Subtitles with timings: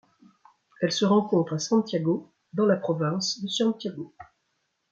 [0.81, 4.15] Elle se rencontre à Santiago dans la province de Santiago.